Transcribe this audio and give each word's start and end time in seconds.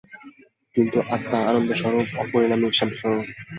কিন্তু 0.75 0.97
আত্মা 1.15 1.37
আনন্দস্বরূপ, 1.49 2.07
অপরিণামী, 2.23 2.67
শান্তিস্বরূপ। 2.77 3.25